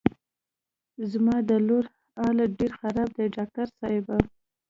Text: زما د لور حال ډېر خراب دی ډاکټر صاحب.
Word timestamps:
زما 1.11 1.35
د 1.49 1.51
لور 1.67 1.85
حال 2.15 2.37
ډېر 2.57 2.71
خراب 2.79 3.09
دی 3.17 3.25
ډاکټر 3.35 3.67
صاحب. 3.79 4.05